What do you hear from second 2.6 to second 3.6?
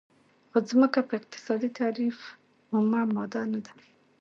اومه ماده نه